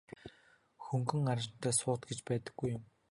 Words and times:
Хөнгөн 0.85 1.29
араншинтай 1.31 1.73
суут 1.79 2.01
гэж 2.09 2.19
байдаггүй 2.27 2.69
юм. 2.77 2.83